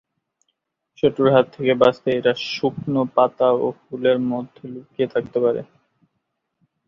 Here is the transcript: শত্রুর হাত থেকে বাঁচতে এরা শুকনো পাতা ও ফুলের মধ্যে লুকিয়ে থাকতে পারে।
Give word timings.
শত্রুর 0.97 1.29
হাত 1.33 1.45
থেকে 1.55 1.73
বাঁচতে 1.81 2.09
এরা 2.19 2.33
শুকনো 2.49 3.01
পাতা 3.15 3.47
ও 3.57 3.67
ফুলের 3.81 4.17
মধ্যে 4.31 4.63
লুকিয়ে 4.73 5.07
থাকতে 5.13 5.37
পারে। 5.43 5.61